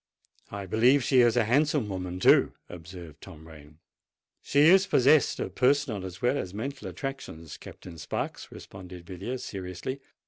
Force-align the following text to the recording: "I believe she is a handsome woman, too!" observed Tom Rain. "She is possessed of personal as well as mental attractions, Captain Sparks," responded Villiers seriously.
"I 0.49 0.65
believe 0.65 1.03
she 1.03 1.19
is 1.21 1.37
a 1.37 1.45
handsome 1.45 1.87
woman, 1.87 2.19
too!" 2.19 2.53
observed 2.67 3.21
Tom 3.21 3.47
Rain. 3.47 3.77
"She 4.41 4.61
is 4.61 4.87
possessed 4.87 5.39
of 5.39 5.53
personal 5.53 6.03
as 6.03 6.23
well 6.23 6.39
as 6.39 6.55
mental 6.55 6.87
attractions, 6.87 7.55
Captain 7.57 7.99
Sparks," 7.99 8.51
responded 8.51 9.05
Villiers 9.05 9.43
seriously. 9.43 10.01